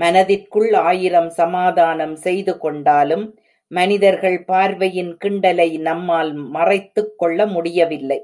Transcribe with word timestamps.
மனதிற்குள் 0.00 0.74
ஆயிரம் 0.74 1.28
சமாதானம் 1.30 2.14
செய்து 2.16 2.58
கொண்டாலும், 2.58 3.38
மனிதர்கள் 3.70 4.44
பார்வையின் 4.44 5.16
கிண்டலை, 5.24 5.78
நம்மால் 5.80 6.32
மறைத்துக் 6.32 7.14
கொள்ள 7.16 7.46
முடியவில்லை. 7.46 8.20